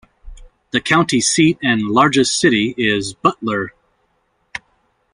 [0.71, 3.75] The county seat and largest city is Butler.